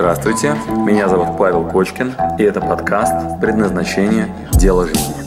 Здравствуйте, 0.00 0.54
меня 0.86 1.08
зовут 1.08 1.36
Павел 1.36 1.68
Кочкин, 1.68 2.14
и 2.38 2.42
это 2.42 2.58
подкаст 2.58 3.38
«Предназначение. 3.38 4.34
Дело 4.58 4.86
жизни». 4.86 5.20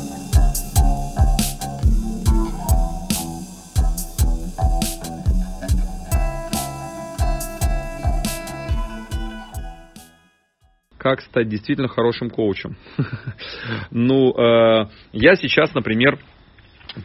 Как 10.98 11.22
стать 11.22 11.50
действительно 11.50 11.88
хорошим 11.88 12.32
коучем? 12.32 12.76
Ну, 13.92 14.32
э, 14.32 14.90
я 15.12 15.36
сейчас, 15.36 15.76
например, 15.76 16.18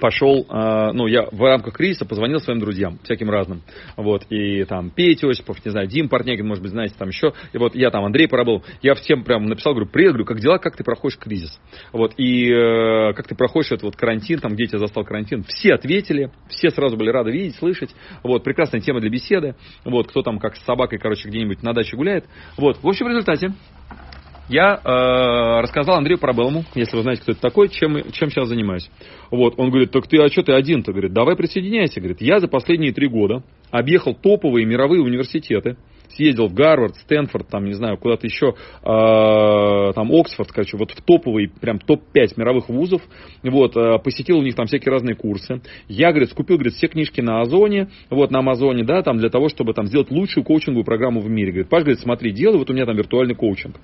пошел, 0.00 0.46
э, 0.48 0.92
ну, 0.92 1.06
я 1.06 1.26
в 1.30 1.40
рамках 1.42 1.74
кризиса 1.74 2.04
позвонил 2.04 2.40
своим 2.40 2.60
друзьям, 2.60 2.98
всяким 3.04 3.30
разным, 3.30 3.62
вот, 3.96 4.24
и 4.30 4.64
там 4.64 4.90
Петя 4.90 5.28
Осипов, 5.28 5.64
не 5.64 5.70
знаю, 5.70 5.88
Дим 5.88 6.08
Портнягин, 6.08 6.46
может 6.46 6.62
быть, 6.62 6.72
знаете, 6.72 6.94
там 6.98 7.08
еще, 7.08 7.32
и 7.52 7.58
вот 7.58 7.74
я 7.74 7.90
там, 7.90 8.04
Андрей 8.04 8.28
Парабол, 8.28 8.64
я 8.82 8.94
всем 8.94 9.24
прям 9.24 9.46
написал, 9.46 9.74
говорю, 9.74 9.88
привет, 9.90 10.12
говорю, 10.12 10.26
как 10.26 10.40
дела, 10.40 10.58
как 10.58 10.76
ты 10.76 10.84
проходишь 10.84 11.18
кризис, 11.18 11.58
вот, 11.92 12.14
и 12.16 12.50
э, 12.50 13.12
как 13.14 13.26
ты 13.28 13.34
проходишь 13.34 13.72
этот 13.72 13.84
вот 13.84 13.96
карантин, 13.96 14.40
там, 14.40 14.54
где 14.54 14.66
тебя 14.66 14.78
застал 14.78 15.04
карантин, 15.04 15.44
все 15.44 15.74
ответили, 15.74 16.30
все 16.48 16.70
сразу 16.70 16.96
были 16.96 17.10
рады 17.10 17.30
видеть, 17.30 17.56
слышать, 17.56 17.94
вот, 18.22 18.44
прекрасная 18.44 18.80
тема 18.80 19.00
для 19.00 19.10
беседы, 19.10 19.54
вот, 19.84 20.08
кто 20.08 20.22
там 20.22 20.38
как 20.38 20.56
с 20.56 20.64
собакой, 20.64 20.98
короче, 20.98 21.28
где-нибудь 21.28 21.62
на 21.62 21.72
даче 21.72 21.96
гуляет, 21.96 22.26
вот, 22.56 22.82
в 22.82 22.86
общем, 22.86 23.06
в 23.06 23.08
результате, 23.08 23.54
я 24.48 24.80
э, 24.82 25.60
рассказал 25.62 25.96
Андрею 25.96 26.18
Парабеллому, 26.18 26.64
если 26.74 26.96
вы 26.96 27.02
знаете, 27.02 27.22
кто 27.22 27.32
это 27.32 27.40
такой, 27.40 27.68
чем, 27.68 28.10
чем 28.12 28.30
сейчас 28.30 28.48
занимаюсь. 28.48 28.90
Вот, 29.30 29.54
он 29.58 29.70
говорит, 29.70 29.90
так 29.90 30.06
ты, 30.06 30.18
а 30.18 30.28
что 30.28 30.42
ты 30.42 30.52
один-то? 30.52 30.92
Говорит, 30.92 31.12
давай 31.12 31.36
присоединяйся. 31.36 32.00
Говорит, 32.00 32.20
я 32.20 32.38
за 32.38 32.48
последние 32.48 32.92
три 32.92 33.08
года 33.08 33.42
объехал 33.70 34.14
топовые 34.14 34.64
мировые 34.64 35.02
университеты, 35.02 35.76
съездил 36.14 36.48
в 36.48 36.54
Гарвард, 36.54 36.96
Стэнфорд, 36.96 37.48
там, 37.48 37.64
не 37.64 37.74
знаю, 37.74 37.98
куда-то 37.98 38.26
еще, 38.26 38.54
э, 38.82 39.92
там, 39.94 40.10
Оксфорд, 40.12 40.50
короче, 40.50 40.76
вот 40.76 40.90
в 40.92 41.02
топовые, 41.02 41.48
прям 41.48 41.78
топ-5 41.78 42.34
мировых 42.36 42.68
вузов, 42.68 43.02
вот, 43.42 43.76
э, 43.76 43.98
посетил 44.02 44.38
у 44.38 44.42
них 44.42 44.54
там 44.54 44.66
всякие 44.66 44.92
разные 44.92 45.14
курсы. 45.14 45.60
Я, 45.88 46.10
говорит, 46.10 46.30
скупил, 46.30 46.56
говорит, 46.56 46.74
все 46.74 46.88
книжки 46.88 47.20
на 47.20 47.42
Озоне, 47.42 47.88
вот, 48.10 48.30
на 48.30 48.40
Амазоне, 48.40 48.84
да, 48.84 49.02
там, 49.02 49.18
для 49.18 49.28
того, 49.28 49.48
чтобы 49.48 49.74
там 49.74 49.86
сделать 49.86 50.10
лучшую 50.10 50.44
коучинговую 50.44 50.84
программу 50.84 51.20
в 51.20 51.28
мире. 51.28 51.52
Говорит, 51.52 51.68
Паш, 51.68 51.82
говорит, 51.82 52.00
смотри, 52.00 52.32
делай, 52.32 52.58
вот 52.58 52.70
у 52.70 52.72
меня 52.72 52.86
там 52.86 52.96
виртуальный 52.96 53.34
коучинг. 53.34 53.76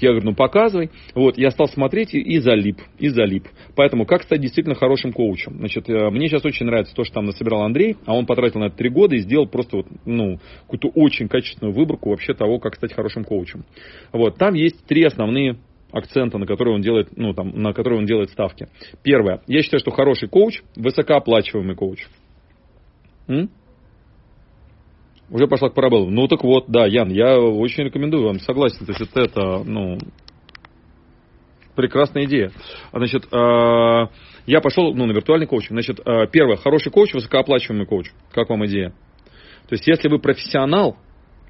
Я 0.00 0.10
говорю, 0.10 0.26
ну 0.26 0.34
показывай. 0.34 0.90
Вот, 1.14 1.38
я 1.38 1.50
стал 1.50 1.68
смотреть 1.68 2.14
и, 2.14 2.38
залип, 2.38 2.78
и 2.98 3.08
залип. 3.08 3.48
Поэтому, 3.74 4.06
как 4.06 4.22
стать 4.22 4.40
действительно 4.40 4.74
хорошим 4.74 5.12
коучем? 5.12 5.56
Значит, 5.58 5.88
э, 5.88 6.10
мне 6.10 6.28
сейчас 6.28 6.44
очень 6.44 6.66
нравится 6.66 6.94
то, 6.94 7.04
что 7.04 7.14
там 7.14 7.24
насобирал 7.24 7.62
Андрей, 7.62 7.96
а 8.06 8.14
он 8.14 8.26
потратил 8.26 8.60
на 8.60 8.66
это 8.66 8.76
три 8.76 8.90
года 8.90 9.16
и 9.16 9.18
сделал 9.18 9.46
просто 9.46 9.78
вот, 9.78 9.86
ну, 10.04 10.38
какую-то 10.62 10.88
очень 10.94 11.28
качественную 11.28 11.74
выборку 11.74 12.10
вообще 12.10 12.34
того, 12.34 12.58
как 12.58 12.76
стать 12.76 12.92
хорошим 12.92 13.24
коучем. 13.24 13.64
Вот, 14.12 14.36
там 14.36 14.54
есть 14.54 14.84
три 14.86 15.04
основные 15.04 15.56
акцента, 15.90 16.38
на 16.38 16.46
которые 16.46 16.74
он 16.74 16.82
делает, 16.82 17.08
ну, 17.16 17.32
там, 17.32 17.50
на 17.60 17.72
которые 17.72 17.98
он 17.98 18.06
делает 18.06 18.30
ставки. 18.30 18.68
Первое. 19.02 19.40
Я 19.46 19.62
считаю, 19.62 19.80
что 19.80 19.90
хороший 19.90 20.28
коуч, 20.28 20.62
высокооплачиваемый 20.76 21.76
коуч. 21.76 22.06
М? 23.26 23.50
Уже 25.30 25.46
пошла 25.46 25.68
к 25.68 25.74
парабеллам. 25.74 26.14
Ну 26.14 26.26
так 26.26 26.42
вот, 26.42 26.64
да, 26.68 26.86
Ян, 26.86 27.10
я 27.10 27.38
очень 27.38 27.84
рекомендую 27.84 28.24
вам, 28.24 28.40
согласен. 28.40 28.86
То 28.86 28.92
есть 28.92 29.10
это, 29.14 29.62
ну, 29.64 29.98
прекрасная 31.76 32.24
идея. 32.24 32.50
Значит, 32.92 33.26
э, 33.30 34.06
я 34.46 34.60
пошел 34.60 34.94
ну, 34.94 35.06
на 35.06 35.12
виртуальный 35.12 35.46
коучинг. 35.46 35.72
Значит, 35.72 36.00
э, 36.04 36.26
первое, 36.32 36.56
хороший 36.56 36.90
коуч, 36.90 37.12
высокооплачиваемый 37.12 37.86
коуч. 37.86 38.06
Как 38.32 38.48
вам 38.48 38.64
идея? 38.66 38.90
То 39.68 39.74
есть, 39.74 39.86
если 39.86 40.08
вы 40.08 40.18
профессионал, 40.18 40.96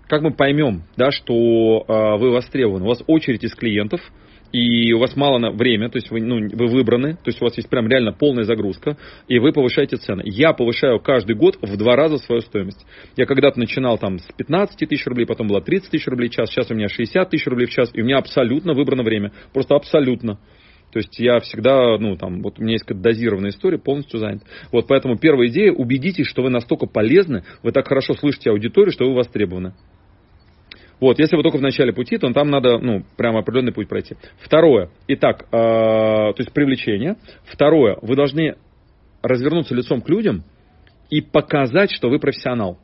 как 0.08 0.22
мы 0.22 0.32
поймем, 0.32 0.82
да, 0.96 1.12
что 1.12 1.84
э, 1.86 2.18
вы 2.18 2.32
востребованы? 2.32 2.84
У 2.84 2.88
вас 2.88 3.02
очередь 3.06 3.44
из 3.44 3.54
клиентов– 3.54 4.00
и 4.52 4.92
у 4.92 4.98
вас 4.98 5.14
мало 5.16 5.38
на 5.38 5.50
время, 5.50 5.88
то 5.90 5.96
есть 5.96 6.10
вы, 6.10 6.20
ну, 6.20 6.36
вы 6.38 6.66
выбраны, 6.68 7.14
то 7.14 7.26
есть 7.26 7.40
у 7.40 7.44
вас 7.44 7.56
есть 7.56 7.68
прям 7.68 7.88
реально 7.88 8.12
полная 8.12 8.44
загрузка, 8.44 8.96
и 9.28 9.38
вы 9.38 9.52
повышаете 9.52 9.96
цены. 9.96 10.22
Я 10.24 10.52
повышаю 10.52 11.00
каждый 11.00 11.36
год 11.36 11.58
в 11.60 11.76
два 11.76 11.96
раза 11.96 12.18
свою 12.18 12.40
стоимость. 12.40 12.84
Я 13.16 13.26
когда-то 13.26 13.58
начинал 13.58 13.98
там 13.98 14.18
с 14.18 14.26
15 14.36 14.88
тысяч 14.88 15.06
рублей, 15.06 15.26
потом 15.26 15.48
было 15.48 15.60
30 15.60 15.90
тысяч 15.90 16.06
рублей 16.06 16.28
в 16.28 16.32
час, 16.32 16.50
сейчас 16.50 16.70
у 16.70 16.74
меня 16.74 16.88
60 16.88 17.28
тысяч 17.28 17.46
рублей 17.46 17.66
в 17.66 17.70
час, 17.70 17.90
и 17.92 18.00
у 18.00 18.04
меня 18.04 18.18
абсолютно 18.18 18.72
выбрано 18.72 19.02
время, 19.02 19.32
просто 19.52 19.74
абсолютно. 19.74 20.38
То 20.92 21.00
есть 21.00 21.18
я 21.18 21.38
всегда, 21.40 21.98
ну, 21.98 22.16
там, 22.16 22.40
вот 22.40 22.58
у 22.58 22.62
меня 22.62 22.72
есть 22.72 22.84
какая-то 22.84 23.02
дозированная 23.02 23.50
история, 23.50 23.78
полностью 23.78 24.18
занят. 24.18 24.42
Вот 24.72 24.86
поэтому 24.88 25.18
первая 25.18 25.48
идея, 25.48 25.72
убедитесь, 25.72 26.26
что 26.26 26.42
вы 26.42 26.48
настолько 26.48 26.86
полезны, 26.86 27.44
вы 27.62 27.72
так 27.72 27.86
хорошо 27.86 28.14
слышите 28.14 28.50
аудиторию, 28.50 28.92
что 28.92 29.04
вы 29.04 29.14
востребованы. 29.14 29.74
Вот, 31.00 31.18
если 31.18 31.36
вы 31.36 31.42
только 31.42 31.58
в 31.58 31.62
начале 31.62 31.92
пути, 31.92 32.18
то 32.18 32.32
там 32.32 32.50
надо, 32.50 32.78
ну, 32.78 33.04
прямо 33.16 33.40
определенный 33.40 33.72
путь 33.72 33.88
пройти. 33.88 34.16
Второе, 34.40 34.90
итак, 35.06 35.46
э, 35.50 35.52
то 35.52 36.34
есть 36.36 36.52
привлечение. 36.52 37.16
Второе, 37.44 37.98
вы 38.02 38.16
должны 38.16 38.56
развернуться 39.22 39.74
лицом 39.74 40.00
к 40.00 40.08
людям 40.08 40.42
и 41.10 41.20
показать, 41.20 41.92
что 41.92 42.08
вы 42.08 42.18
профессионал. 42.18 42.78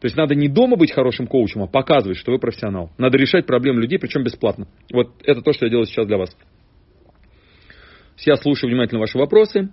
То 0.00 0.06
есть 0.06 0.16
надо 0.16 0.34
не 0.34 0.48
дома 0.48 0.76
быть 0.76 0.92
хорошим 0.92 1.26
коучем, 1.26 1.62
а 1.62 1.68
показывать, 1.68 2.18
что 2.18 2.32
вы 2.32 2.38
профессионал. 2.38 2.90
Надо 2.98 3.16
решать 3.18 3.46
проблемы 3.46 3.80
людей, 3.80 3.98
причем 3.98 4.24
бесплатно. 4.24 4.66
Вот 4.92 5.12
это 5.22 5.42
то, 5.42 5.52
что 5.52 5.66
я 5.66 5.70
делаю 5.70 5.86
сейчас 5.86 6.06
для 6.06 6.18
вас. 6.18 6.36
Я 8.18 8.36
слушаю 8.36 8.70
внимательно 8.70 9.00
ваши 9.00 9.16
вопросы, 9.16 9.70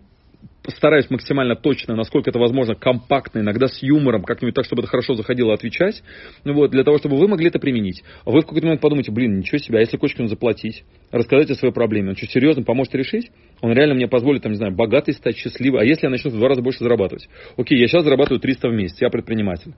стараюсь 0.72 1.10
максимально 1.10 1.56
точно, 1.56 1.96
насколько 1.96 2.30
это 2.30 2.40
возможно, 2.40 2.76
компактно, 2.76 3.40
иногда 3.40 3.68
с 3.68 3.82
юмором, 3.82 4.24
как-нибудь 4.24 4.56
так, 4.56 4.66
чтобы 4.66 4.82
это 4.82 4.90
хорошо 4.90 5.14
заходило, 5.14 5.54
отвечать, 5.54 6.04
ну 6.44 6.54
вот, 6.54 6.72
для 6.72 6.84
того, 6.84 6.98
чтобы 6.98 7.18
вы 7.18 7.28
могли 7.28 7.48
это 7.48 7.60
применить. 7.60 8.04
Вы 8.26 8.42
в 8.42 8.46
какой-то 8.46 8.66
момент 8.66 8.82
подумаете, 8.82 9.12
блин, 9.12 9.38
ничего 9.40 9.58
себе, 9.58 9.78
а 9.78 9.82
если 9.82 9.98
Кочкину 9.98 10.28
заплатить, 10.28 10.84
рассказать 11.12 11.50
о 11.52 11.56
своей 11.56 11.74
проблеме, 11.74 12.10
он 12.10 12.16
что, 12.16 12.28
серьезно 12.28 12.64
поможет 12.64 12.96
решить? 12.96 13.32
Он 13.62 13.72
реально 13.72 13.96
мне 13.96 14.08
позволит, 14.08 14.44
там, 14.44 14.52
не 14.52 14.58
знаю, 14.58 14.74
богатый 14.74 15.14
стать, 15.14 15.38
счастливый, 15.38 15.82
а 15.82 15.86
если 15.86 16.06
я 16.06 16.10
начну 16.10 16.32
в 16.32 16.36
два 16.36 16.50
раза 16.50 16.62
больше 16.62 16.80
зарабатывать? 16.80 17.28
Окей, 17.58 17.80
я 17.80 17.88
сейчас 17.88 18.04
зарабатываю 18.04 18.40
300 18.40 18.70
в 18.70 18.74
месяц, 18.74 19.02
я 19.02 19.10
предприниматель. 19.10 19.74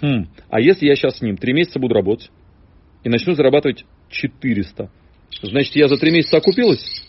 Хм, 0.00 0.26
а 0.50 0.60
если 0.60 0.86
я 0.86 0.96
сейчас 0.96 1.18
с 1.18 1.22
ним 1.22 1.36
три 1.36 1.52
месяца 1.52 1.78
буду 1.78 1.94
работать 1.94 2.30
и 3.04 3.08
начну 3.08 3.34
зарабатывать 3.34 3.84
400, 4.10 4.90
значит, 5.42 5.76
я 5.76 5.88
за 5.88 5.96
три 5.96 6.10
месяца 6.10 6.38
окупилась? 6.38 7.03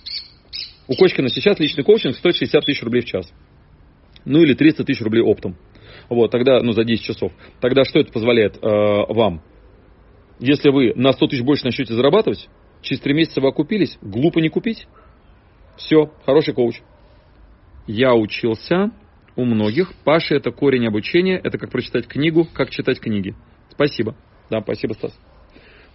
У 0.88 0.96
Кочкина 0.96 1.30
сейчас 1.30 1.60
личный 1.60 1.84
коучинг 1.84 2.16
стоит 2.16 2.36
60 2.36 2.64
тысяч 2.64 2.84
рублей 2.84 3.02
в 3.02 3.06
час. 3.06 3.32
Ну 4.24 4.42
или 4.42 4.54
300 4.54 4.84
тысяч 4.84 5.02
рублей 5.02 5.22
оптом. 5.22 5.56
Вот, 6.10 6.30
тогда, 6.30 6.62
ну, 6.62 6.74
за 6.74 6.84
10 6.84 7.04
часов. 7.04 7.32
Тогда 7.60 7.84
что 7.86 8.00
это 8.00 8.12
позволяет 8.12 8.58
э, 8.58 8.60
вам? 8.62 9.42
Если 10.40 10.70
вы 10.70 10.94
на 10.96 11.14
100 11.14 11.28
тысяч 11.28 11.42
больше 11.42 11.66
начнете 11.66 11.94
зарабатывать, 11.94 12.48
через 12.82 13.02
3 13.02 13.14
месяца 13.14 13.42
вы 13.42 13.48
окупились, 13.48 13.98
глупо 14.02 14.40
не 14.40 14.50
купить. 14.50 14.88
Все, 15.78 16.12
хороший 16.26 16.54
коуч. 16.54 16.82
Я 17.88 18.14
учился 18.14 18.92
у 19.36 19.46
многих. 19.46 19.94
Паша 20.04 20.36
это 20.36 20.52
корень 20.52 20.88
обучения. 20.88 21.40
Это 21.44 21.58
как 21.58 21.72
прочитать 21.72 22.08
книгу, 22.08 22.48
как 22.54 22.70
читать 22.70 23.00
книги. 23.00 23.36
Спасибо. 23.72 24.16
Да, 24.52 24.62
спасибо, 24.62 24.94
Стас. 24.94 25.18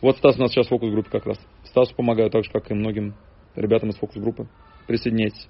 Вот 0.01 0.17
Стас 0.17 0.37
у 0.37 0.41
нас 0.41 0.51
сейчас 0.51 0.67
в 0.67 0.71
фокус-группе 0.71 1.11
как 1.11 1.27
раз. 1.27 1.39
Стасу 1.65 1.95
помогаю 1.95 2.31
так 2.31 2.45
же, 2.45 2.51
как 2.51 2.71
и 2.71 2.75
многим 2.75 3.15
ребятам 3.55 3.91
из 3.91 3.97
фокус-группы 3.97 4.49
присоединяйтесь. 4.91 5.49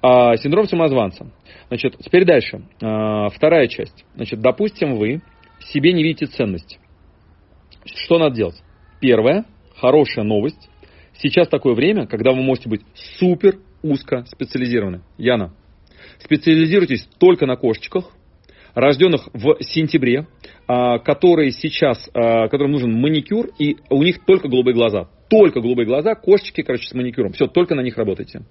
А, 0.00 0.36
синдром 0.36 0.68
самозванца. 0.68 1.30
Значит, 1.66 1.96
теперь 1.98 2.24
дальше. 2.24 2.62
А, 2.80 3.28
вторая 3.28 3.66
часть. 3.66 4.04
Значит, 4.14 4.40
допустим, 4.40 4.94
вы 4.94 5.20
себе 5.60 5.92
не 5.92 6.04
видите 6.04 6.26
ценность. 6.26 6.78
Что 7.84 8.18
надо 8.18 8.36
делать? 8.36 8.62
Первое, 9.00 9.44
хорошая 9.76 10.24
новость. 10.24 10.70
Сейчас 11.14 11.48
такое 11.48 11.74
время, 11.74 12.06
когда 12.06 12.30
вы 12.30 12.42
можете 12.42 12.68
быть 12.68 12.82
супер 13.18 13.58
узко 13.82 14.24
специализированы. 14.26 15.02
Яна, 15.16 15.52
специализируйтесь 16.20 17.08
только 17.18 17.46
на 17.46 17.56
кошечках, 17.56 18.12
рожденных 18.78 19.28
в 19.32 19.56
сентябре, 19.60 20.26
а, 20.66 20.98
которые 20.98 21.50
сейчас, 21.50 22.08
а, 22.14 22.48
которым 22.48 22.72
нужен 22.72 22.92
маникюр, 22.92 23.48
и 23.58 23.76
у 23.90 24.02
них 24.02 24.24
только 24.24 24.48
голубые 24.48 24.74
глаза. 24.74 25.08
Только 25.28 25.60
голубые 25.60 25.84
глаза, 25.84 26.14
кошечки, 26.14 26.62
короче, 26.62 26.88
с 26.88 26.94
маникюром. 26.94 27.32
Все, 27.32 27.48
только 27.48 27.74
на 27.74 27.80
них 27.80 27.98
работайте. 27.98 28.42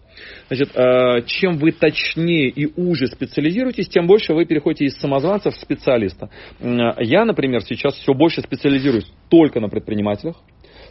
Значит, 0.47 0.75
а, 0.75 1.21
чем 1.21 1.57
вы 1.57 1.71
точнее 1.71 2.49
и 2.49 2.67
уже 2.79 3.07
специализируетесь, 3.07 3.87
тем 3.87 4.05
больше 4.05 4.33
вы 4.33 4.45
переходите 4.45 4.85
из 4.85 4.97
самозванца 4.99 5.49
в 5.49 5.55
специалиста. 5.55 6.29
Я, 6.59 7.23
например, 7.23 7.61
сейчас 7.61 7.95
все 7.95 8.13
больше 8.13 8.41
специализируюсь 8.41 9.09
только 9.29 9.61
на 9.61 9.69
предпринимателях, 9.69 10.35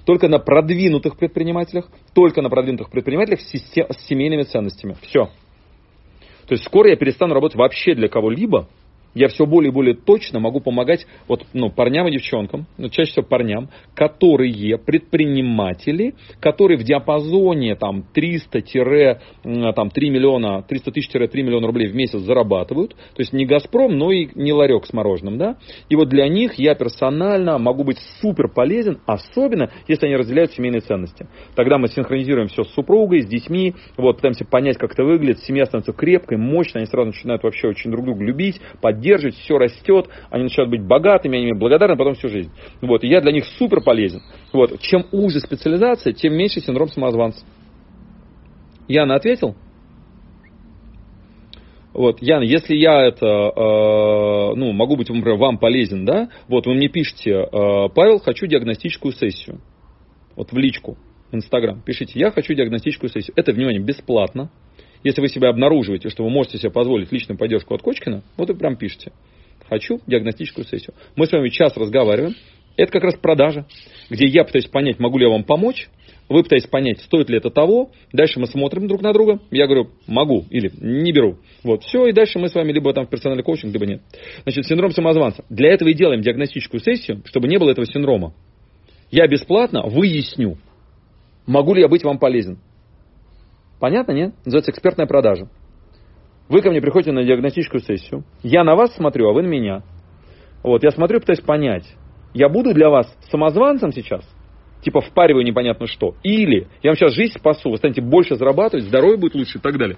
только 0.06 0.28
на 0.28 0.38
продвинутых 0.38 1.18
предпринимателях, 1.18 1.90
только 2.14 2.40
на 2.40 2.48
продвинутых 2.48 2.90
предпринимателях 2.90 3.40
с 3.40 4.06
семейными 4.08 4.42
ценностями. 4.42 4.96
Все. 5.02 5.26
То 6.46 6.52
есть 6.52 6.64
скоро 6.64 6.90
я 6.90 6.96
перестану 6.96 7.34
работать 7.34 7.56
вообще 7.56 7.94
для 7.94 8.08
кого-либо, 8.08 8.68
я 9.16 9.28
все 9.28 9.46
более 9.46 9.70
и 9.70 9.74
более 9.74 9.94
точно 9.94 10.38
могу 10.40 10.60
помогать 10.60 11.06
вот, 11.26 11.46
ну, 11.54 11.70
парням 11.70 12.06
и 12.06 12.12
девчонкам, 12.12 12.66
ну, 12.76 12.90
чаще 12.90 13.12
всего 13.12 13.24
парням, 13.24 13.70
которые 13.94 14.76
предприниматели, 14.76 16.14
которые 16.38 16.78
в 16.78 16.84
диапазоне 16.84 17.76
там 17.76 18.04
300-3 18.14 19.18
миллиона, 19.44 20.62
300 20.62 20.92
тысяч-3 20.92 21.42
миллиона 21.42 21.66
рублей 21.66 21.88
в 21.88 21.94
месяц 21.94 22.20
зарабатывают. 22.20 22.90
То 22.90 23.20
есть 23.20 23.32
не 23.32 23.46
Газпром, 23.46 23.96
но 23.96 24.12
и 24.12 24.28
не 24.34 24.52
ларек 24.52 24.84
с 24.84 24.92
мороженым. 24.92 25.38
Да? 25.38 25.56
И 25.88 25.96
вот 25.96 26.10
для 26.10 26.28
них 26.28 26.54
я 26.58 26.74
персонально 26.74 27.58
могу 27.58 27.84
быть 27.84 27.98
супер 28.20 28.48
полезен, 28.48 28.98
особенно 29.06 29.70
если 29.88 30.06
они 30.06 30.16
разделяют 30.16 30.52
семейные 30.52 30.82
ценности. 30.82 31.26
Тогда 31.54 31.78
мы 31.78 31.88
синхронизируем 31.88 32.48
все 32.48 32.64
с 32.64 32.74
супругой, 32.74 33.22
с 33.22 33.26
детьми, 33.26 33.74
вот, 33.96 34.16
пытаемся 34.16 34.44
понять, 34.44 34.76
как 34.76 34.92
это 34.92 35.04
выглядит, 35.04 35.40
семья 35.40 35.64
становится 35.64 35.94
крепкой, 35.94 36.36
мощной, 36.36 36.82
они 36.82 36.90
сразу 36.90 37.06
начинают 37.06 37.42
вообще 37.42 37.68
очень 37.68 37.90
друг 37.90 38.04
друга 38.04 38.22
любить, 38.22 38.60
поддерживать 38.82 39.05
поддерживать, 39.06 39.36
все 39.36 39.58
растет, 39.58 40.08
они 40.30 40.44
начинают 40.44 40.70
быть 40.70 40.82
богатыми, 40.82 41.36
они 41.38 41.46
мне 41.46 41.54
благодарны 41.54 41.96
потом 41.96 42.14
всю 42.14 42.28
жизнь. 42.28 42.50
Вот, 42.80 43.04
и 43.04 43.08
я 43.08 43.20
для 43.20 43.32
них 43.32 43.44
супер 43.58 43.80
полезен. 43.82 44.22
Вот, 44.52 44.80
чем 44.80 45.06
уже 45.12 45.40
специализация, 45.40 46.12
тем 46.12 46.34
меньше 46.34 46.60
синдром 46.60 46.88
самозванца. 46.88 47.44
Яна 48.88 49.16
ответил? 49.16 49.54
Вот, 51.92 52.20
Яна, 52.20 52.42
если 52.42 52.74
я 52.74 53.06
это, 53.06 53.26
э, 53.26 54.54
ну, 54.54 54.72
могу 54.72 54.96
быть, 54.96 55.08
например, 55.08 55.38
вам 55.38 55.58
полезен, 55.58 56.04
да, 56.04 56.28
вот 56.46 56.66
вы 56.66 56.74
мне 56.74 56.88
пишите, 56.88 57.30
э, 57.30 57.88
Павел, 57.94 58.18
хочу 58.18 58.46
диагностическую 58.46 59.12
сессию. 59.12 59.60
Вот 60.36 60.52
в 60.52 60.58
личку, 60.58 60.98
в 61.30 61.34
Инстаграм. 61.34 61.80
Пишите, 61.80 62.18
я 62.20 62.30
хочу 62.30 62.52
диагностическую 62.52 63.08
сессию. 63.08 63.32
Это, 63.36 63.52
внимание, 63.52 63.82
бесплатно. 63.82 64.50
Если 65.06 65.20
вы 65.20 65.28
себя 65.28 65.50
обнаруживаете, 65.50 66.08
что 66.08 66.24
вы 66.24 66.30
можете 66.30 66.58
себе 66.58 66.72
позволить 66.72 67.12
личную 67.12 67.38
поддержку 67.38 67.72
от 67.76 67.80
Кочкина, 67.80 68.24
вот 68.36 68.50
и 68.50 68.54
прям 68.54 68.74
пишите. 68.74 69.12
Хочу 69.68 70.00
диагностическую 70.04 70.64
сессию. 70.64 70.96
Мы 71.14 71.26
с 71.26 71.32
вами 71.32 71.48
час 71.48 71.76
разговариваем. 71.76 72.34
Это 72.76 72.90
как 72.90 73.04
раз 73.04 73.14
продажа, 73.14 73.66
где 74.10 74.26
я 74.26 74.42
пытаюсь 74.42 74.66
понять, 74.66 74.98
могу 74.98 75.18
ли 75.18 75.24
я 75.24 75.30
вам 75.30 75.44
помочь, 75.44 75.88
вы 76.28 76.42
пытаетесь 76.42 76.66
понять, 76.66 76.98
стоит 77.02 77.30
ли 77.30 77.36
это 77.36 77.50
того. 77.50 77.92
Дальше 78.12 78.40
мы 78.40 78.48
смотрим 78.48 78.88
друг 78.88 79.00
на 79.00 79.12
друга. 79.12 79.38
Я 79.52 79.66
говорю, 79.66 79.90
могу 80.08 80.44
или 80.50 80.72
не 80.80 81.12
беру. 81.12 81.38
Вот, 81.62 81.84
все, 81.84 82.08
и 82.08 82.12
дальше 82.12 82.40
мы 82.40 82.48
с 82.48 82.54
вами 82.56 82.72
либо 82.72 82.92
там 82.92 83.06
в 83.06 83.08
персональный 83.08 83.44
коучинг, 83.44 83.72
либо 83.72 83.86
нет. 83.86 84.02
Значит, 84.42 84.66
синдром 84.66 84.90
самозванца. 84.90 85.44
Для 85.48 85.72
этого 85.72 85.88
и 85.90 85.94
делаем 85.94 86.20
диагностическую 86.20 86.80
сессию, 86.80 87.22
чтобы 87.26 87.46
не 87.46 87.58
было 87.58 87.70
этого 87.70 87.86
синдрома. 87.86 88.34
Я 89.12 89.28
бесплатно 89.28 89.82
выясню, 89.86 90.58
могу 91.46 91.74
ли 91.74 91.82
я 91.82 91.86
быть 91.86 92.02
вам 92.02 92.18
полезен. 92.18 92.58
Понятно, 93.78 94.12
нет? 94.12 94.34
Называется 94.44 94.70
экспертная 94.70 95.06
продажа. 95.06 95.48
Вы 96.48 96.62
ко 96.62 96.70
мне 96.70 96.80
приходите 96.80 97.12
на 97.12 97.24
диагностическую 97.24 97.80
сессию. 97.80 98.24
Я 98.42 98.64
на 98.64 98.74
вас 98.74 98.94
смотрю, 98.94 99.28
а 99.28 99.32
вы 99.32 99.42
на 99.42 99.48
меня. 99.48 99.82
Вот, 100.62 100.82
я 100.82 100.90
смотрю, 100.90 101.20
пытаюсь 101.20 101.40
понять, 101.40 101.86
я 102.34 102.48
буду 102.48 102.74
для 102.74 102.90
вас 102.90 103.06
самозванцем 103.30 103.92
сейчас, 103.92 104.28
типа 104.82 105.00
впариваю 105.00 105.44
непонятно 105.44 105.86
что, 105.86 106.16
или 106.22 106.66
я 106.82 106.90
вам 106.90 106.96
сейчас 106.96 107.14
жизнь 107.14 107.38
спасу, 107.38 107.70
вы 107.70 107.76
станете 107.76 108.02
больше 108.02 108.34
зарабатывать, 108.34 108.84
здоровье 108.84 109.16
будет 109.16 109.34
лучше 109.34 109.58
и 109.58 109.60
так 109.60 109.78
далее. 109.78 109.96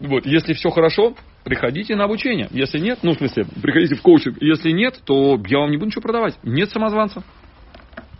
Вот, 0.00 0.26
если 0.26 0.52
все 0.52 0.70
хорошо, 0.70 1.14
приходите 1.44 1.96
на 1.96 2.04
обучение. 2.04 2.48
Если 2.50 2.78
нет, 2.80 2.98
ну, 3.02 3.12
в 3.12 3.16
смысле, 3.16 3.46
приходите 3.62 3.94
в 3.94 4.02
коучинг. 4.02 4.42
Если 4.42 4.72
нет, 4.72 5.00
то 5.04 5.40
я 5.46 5.58
вам 5.60 5.70
не 5.70 5.76
буду 5.76 5.86
ничего 5.86 6.02
продавать. 6.02 6.36
Нет 6.42 6.70
самозванца. 6.70 7.22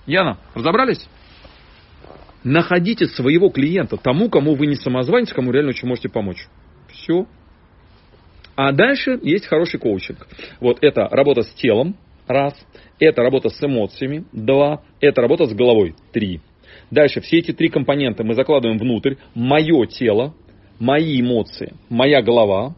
Яна, 0.07 0.39
разобрались? 0.55 1.09
Находите 2.45 3.07
своего 3.07 3.49
клиента, 3.49 3.97
тому, 3.97 4.29
кому 4.29 4.55
вы 4.55 4.67
не 4.67 4.77
самозванец, 4.77 5.33
кому 5.33 5.51
реально 5.51 5.71
очень 5.71 5.89
можете 5.89 6.11
помочь. 6.11 6.47
Все. 6.93 7.27
А 8.55 8.71
дальше 8.73 9.19
есть 9.23 9.47
хороший 9.47 9.81
коучинг. 9.81 10.29
Вот 10.61 10.79
это 10.83 11.09
работа 11.09 11.43
с 11.43 11.51
телом, 11.55 11.97
раз. 12.27 12.55
Это 13.01 13.23
работа 13.23 13.49
с 13.49 13.63
эмоциями, 13.63 14.27
два. 14.33 14.83
Это 15.01 15.23
работа 15.23 15.47
с 15.47 15.55
головой, 15.55 15.95
три. 16.13 16.41
Дальше 16.91 17.21
все 17.21 17.39
эти 17.39 17.53
три 17.53 17.69
компонента 17.69 18.25
мы 18.25 18.35
закладываем 18.35 18.79
внутрь. 18.79 19.15
Мое 19.35 19.87
тело, 19.87 20.35
мои 20.79 21.21
эмоции, 21.21 21.75
моя 21.89 22.23
голова. 22.23 22.75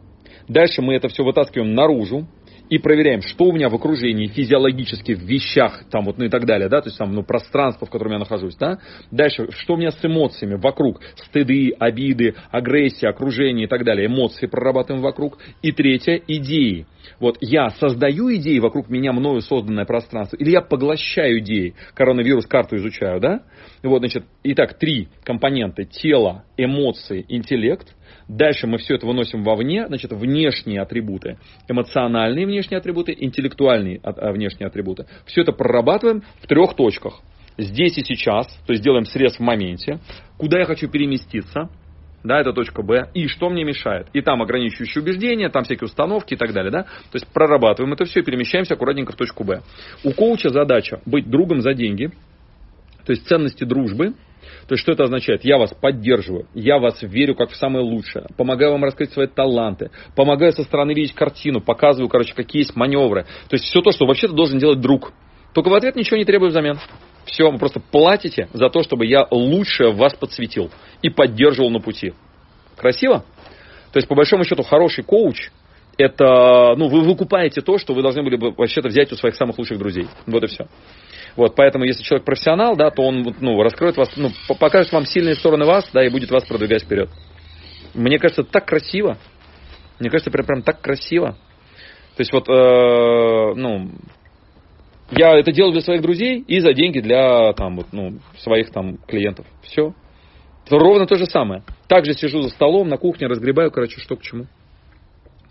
Дальше 0.49 0.81
мы 0.81 0.95
это 0.95 1.09
все 1.09 1.25
вытаскиваем 1.25 1.75
наружу 1.75 2.27
и 2.69 2.79
проверяем, 2.79 3.23
что 3.23 3.45
у 3.45 3.53
меня 3.53 3.69
в 3.69 3.75
окружении, 3.75 4.27
физиологически, 4.27 5.15
в 5.15 5.21
вещах, 5.21 5.85
там 5.91 6.05
вот, 6.05 6.19
ну 6.19 6.25
и 6.25 6.29
так 6.29 6.45
далее, 6.47 6.69
да, 6.69 6.81
то 6.81 6.89
есть 6.89 6.99
там, 6.99 7.13
ну, 7.13 7.23
пространство, 7.23 7.87
в 7.87 7.91
котором 7.91 8.13
я 8.13 8.19
нахожусь, 8.19 8.57
да. 8.57 8.79
Дальше, 9.11 9.49
что 9.51 9.75
у 9.75 9.77
меня 9.77 9.91
с 9.91 10.05
эмоциями 10.05 10.55
вокруг, 10.55 11.01
стыды, 11.17 11.73
обиды, 11.79 12.35
агрессия, 12.51 13.09
окружение 13.09 13.67
и 13.67 13.69
так 13.69 13.85
далее, 13.85 14.07
эмоции 14.07 14.47
прорабатываем 14.47 15.03
вокруг. 15.03 15.39
И 15.63 15.73
третье, 15.73 16.21
идеи. 16.27 16.87
Вот 17.21 17.39
я 17.41 17.71
создаю 17.71 18.35
идеи 18.35 18.59
вокруг 18.59 18.89
меня, 18.89 19.13
мною 19.13 19.41
созданное 19.41 19.85
пространство, 19.85 20.37
или 20.37 20.51
я 20.51 20.61
поглощаю 20.61 21.39
идеи, 21.39 21.75
коронавирус 21.95 22.47
карту 22.47 22.77
изучаю, 22.77 23.21
да? 23.21 23.43
Вот, 23.83 24.01
значит, 24.01 24.25
итак, 24.43 24.79
три 24.79 25.09
компонента, 25.23 25.85
тело, 25.85 26.45
эмоции, 26.57 27.25
интеллект– 27.29 27.95
Дальше 28.29 28.67
мы 28.67 28.79
все 28.79 28.97
это 28.97 29.07
выносим 29.07 29.45
вовне, 29.45 29.87
значит, 29.87 30.13
внешние 30.13 30.81
атрибуты, 30.81 31.39
эмоциональные 31.69 32.47
внешние 32.47 32.79
атрибуты, 32.79 33.15
интеллектуальные 33.17 34.01
а, 34.03 34.33
внешние 34.33 34.67
атрибуты. 34.67 35.07
Все 35.27 35.43
это 35.43 35.53
прорабатываем 35.53 36.23
в 36.43 36.47
трех 36.47 36.75
точках. 36.75 37.21
Здесь 37.57 37.97
и 37.99 38.03
сейчас, 38.03 38.49
то 38.67 38.73
есть 38.73 38.83
делаем 38.83 39.05
срез 39.05 39.37
в 39.37 39.41
моменте, 39.41 40.01
куда 40.37 40.59
я 40.59 40.67
хочу 40.67 40.89
переместиться, 40.89 41.71
да, 42.25 42.41
это 42.41 42.53
точка 42.53 42.83
Б, 42.83 43.09
и 43.15 43.29
что 43.29 43.49
мне 43.49 43.65
мешает. 43.65 44.09
И 44.13 44.21
там 44.21 44.43
ограничивающие 44.43 45.03
убеждения, 45.03 45.49
там 45.49 45.63
всякие 45.63 45.87
установки 45.87 46.35
и 46.35 46.37
так 46.37 46.53
далее, 46.53 46.73
да. 46.73 46.83
То 46.83 47.15
есть 47.15 47.29
прорабатываем 47.29 47.93
это 47.93 48.05
все 48.05 48.21
и 48.21 48.23
перемещаемся 48.25 48.75
аккуратненько 48.75 49.13
в 49.13 49.17
точку 49.17 49.45
Б. 49.45 49.63
У 50.03 50.13
коуча 50.13 50.51
задача 50.51 51.01
быть 51.07 51.31
другом 51.31 51.61
за 51.61 51.73
деньги, 51.75 52.11
то 53.07 53.13
есть 53.13 53.27
ценности 53.29 53.63
дружбы, 53.63 54.15
то 54.69 54.75
есть 54.75 54.83
что 54.83 54.93
это 54.93 55.05
означает? 55.05 55.45
Я 55.45 55.59
вас 55.59 55.73
поддерживаю, 55.73 56.47
я 56.55 56.79
вас 56.79 57.03
верю 57.03 57.35
как 57.35 57.51
в 57.51 57.57
самое 57.57 57.85
лучшее, 57.85 58.27
помогаю 58.37 58.73
вам 58.73 58.85
раскрыть 58.85 59.13
свои 59.13 59.27
таланты, 59.27 59.91
помогаю 60.15 60.53
со 60.53 60.63
стороны 60.63 60.93
видеть 60.93 61.15
картину, 61.15 61.61
показываю, 61.61 62.09
короче, 62.09 62.35
какие 62.35 62.63
есть 62.63 62.77
маневры. 62.77 63.25
То 63.49 63.55
есть 63.55 63.65
все 63.65 63.81
то, 63.81 63.93
что 63.93 64.07
вообще-то 64.07 64.35
должен 64.35 64.59
делать 64.59 64.81
друг. 64.81 65.13
Только 65.53 65.69
в 65.69 65.75
ответ 65.75 65.97
ничего 65.97 66.17
не 66.17 66.25
требую 66.25 66.51
взамен. 66.51 66.79
Все, 67.25 67.51
вы 67.51 67.59
просто 67.59 67.81
платите 67.81 68.49
за 68.53 68.69
то, 68.69 68.83
чтобы 68.83 69.07
я 69.07 69.27
лучшее 69.31 69.91
в 69.91 69.97
вас 69.97 70.15
подсветил 70.15 70.71
и 71.03 71.11
поддерживал 71.11 71.71
на 71.71 71.81
пути. 71.81 72.13
Красиво? 72.77 73.25
То 73.93 73.99
есть, 73.99 74.09
по 74.09 74.15
большому 74.15 74.45
счету, 74.45 74.63
хороший 74.63 75.03
коуч– 75.03 75.51
это, 75.99 76.75
ну, 76.77 76.89
вы 76.89 77.01
выкупаете 77.01 77.63
то, 77.63 77.79
что 77.79 77.95
вы 77.95 78.03
должны 78.03 78.23
были 78.23 78.37
бы 78.37 78.51
вообще-то 78.51 78.89
взять 78.89 79.11
у 79.13 79.17
своих 79.17 79.35
самых 79.37 79.59
лучших 79.59 79.79
друзей. 79.79 80.07
Вот 80.27 80.45
и 80.45 80.47
все. 80.47 80.67
Вот, 81.37 81.55
поэтому, 81.55 81.85
если 81.85 82.03
человек 82.03 82.25
профессионал, 82.25 82.77
да, 82.77 82.91
то 82.91 83.03
он 83.03 83.35
ну, 83.41 83.63
раскроет 83.63 83.97
вас, 83.97 84.11
ну, 84.17 84.31
покажет 84.59 84.93
вам 84.93 85.05
сильные 85.05 85.35
стороны 85.35 85.67
вас, 85.67 85.89
да, 85.93 86.05
и 86.05 86.09
будет 86.09 86.31
вас 86.31 86.45
продвигать 86.45 86.83
вперед. 86.83 87.11
Мне 87.95 88.19
кажется, 88.19 88.43
так 88.43 88.67
красиво. 88.67 89.19
Мне 90.01 90.11
кажется, 90.11 90.31
прям, 90.31 90.47
прям 90.47 90.63
так 90.63 90.81
красиво. 90.81 91.37
То 92.17 92.21
есть 92.21 92.33
вот, 92.33 92.49
э, 92.49 93.55
ну, 93.55 93.91
я 95.11 95.39
это 95.39 95.53
делаю 95.53 95.73
для 95.73 95.83
своих 95.83 96.01
друзей 96.01 96.41
и 96.41 96.61
за 96.61 96.73
деньги 96.73 97.01
для 97.01 97.53
там, 97.53 97.77
вот, 97.77 97.89
ну, 97.93 98.19
своих 98.39 98.71
там 98.71 98.97
клиентов. 99.07 99.47
Все. 99.63 99.95
Это 100.65 100.79
ровно 100.79 101.07
то 101.07 101.17
же 101.17 101.27
самое. 101.27 101.63
Также 101.87 102.15
сижу 102.15 102.41
за 102.43 102.49
столом 102.49 102.89
на 102.89 102.97
кухне, 102.97 103.27
разгребаю, 103.27 103.71
короче, 103.71 104.01
что 104.01 104.17
к 104.17 104.23
чему. 104.23 104.47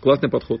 Классный 0.00 0.28
подход. 0.28 0.60